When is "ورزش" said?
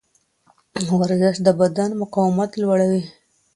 0.99-1.35